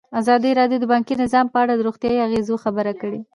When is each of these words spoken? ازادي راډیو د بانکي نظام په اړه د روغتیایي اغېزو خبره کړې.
ازادي 0.19 0.51
راډیو 0.59 0.79
د 0.81 0.85
بانکي 0.91 1.13
نظام 1.23 1.45
په 1.53 1.57
اړه 1.63 1.73
د 1.75 1.81
روغتیایي 1.87 2.19
اغېزو 2.27 2.55
خبره 2.63 2.93
کړې. 3.01 3.19